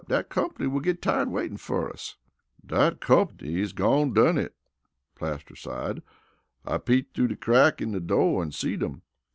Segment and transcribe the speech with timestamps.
[0.07, 2.15] Dat comp'ny will git tired waitin' fer us!"
[2.65, 4.55] "Dat comp'ny is gone done it,"
[5.13, 6.01] Plaster sighed.
[6.65, 9.03] "I peeped through de crack in de door an' seed 'em.